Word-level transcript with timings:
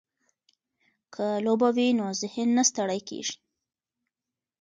که 1.13 1.25
لوبه 1.45 1.69
وي 1.75 1.87
نو 1.99 2.05
ذهن 2.21 2.49
نه 2.57 2.63
ستړی 2.69 2.99
کیږي. 3.09 3.35